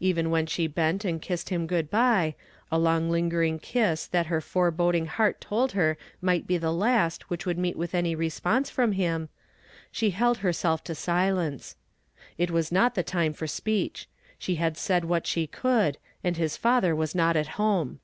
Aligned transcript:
Even 0.00 0.30
when 0.30 0.46
she 0.46 0.66
bent 0.66 1.04
and 1.04 1.22
kissed 1.22 1.48
him 1.48 1.68
good 1.68 1.88
by, 1.88 2.34
a 2.72 2.76
long 2.76 3.08
lingering 3.08 3.60
kiss 3.60 4.04
that 4.08 4.26
her 4.26 4.40
fore 4.40 4.72
boding 4.72 5.06
l.'eart 5.06 5.40
told 5.40 5.70
her 5.78 5.96
might 6.20 6.48
be 6.48 6.58
the 6.58 6.72
last 6.72 7.30
which 7.30 7.46
would 7.46 7.56
meet 7.56 7.76
with 7.76 7.94
any 7.94 8.16
response 8.16 8.68
from 8.68 8.90
him, 8.90 9.28
she 9.92 10.10
held 10.10 10.38
hei 10.38 10.50
self 10.50 10.82
to 10.82 10.92
silence. 10.92 11.76
It 12.36 12.50
was 12.50 12.72
not 12.72 12.96
the 12.96 13.04
time 13.04 13.32
for 13.32 13.46
speech; 13.46 14.08
she 14.40 14.56
had 14.56 14.76
said 14.76 15.04
what 15.04 15.24
she 15.24 15.46
could, 15.46 15.98
and 16.24 16.36
his 16.36 16.56
father 16.56 16.92
was 16.92 17.14
not 17.14 17.36
at 17.36 17.46
home. 17.54 18.00